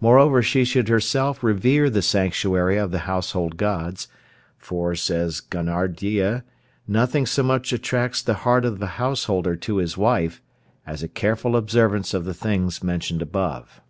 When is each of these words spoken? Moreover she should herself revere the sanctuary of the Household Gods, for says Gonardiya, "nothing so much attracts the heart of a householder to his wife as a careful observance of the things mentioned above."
Moreover 0.00 0.40
she 0.40 0.64
should 0.64 0.88
herself 0.88 1.42
revere 1.42 1.90
the 1.90 2.00
sanctuary 2.00 2.76
of 2.76 2.92
the 2.92 3.00
Household 3.10 3.56
Gods, 3.56 4.06
for 4.56 4.94
says 4.94 5.40
Gonardiya, 5.40 6.44
"nothing 6.86 7.26
so 7.26 7.42
much 7.42 7.72
attracts 7.72 8.22
the 8.22 8.34
heart 8.46 8.64
of 8.64 8.80
a 8.80 8.86
householder 9.02 9.56
to 9.56 9.78
his 9.78 9.96
wife 9.96 10.40
as 10.86 11.02
a 11.02 11.08
careful 11.08 11.56
observance 11.56 12.14
of 12.14 12.24
the 12.24 12.34
things 12.34 12.84
mentioned 12.84 13.20
above." 13.20 13.80